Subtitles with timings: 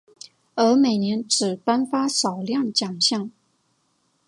[0.55, 3.29] 而每年只颁发少量奖项。